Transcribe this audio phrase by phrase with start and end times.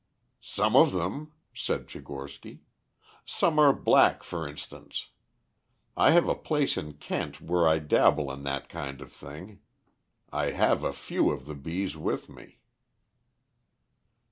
[0.41, 2.61] "Some of them," said Tchigorsky.
[3.23, 5.09] "Some are black, for instance.
[5.95, 9.59] I have a place in Kent where I dabble in that kind of thing.
[10.31, 12.61] I have a few of the bees with me."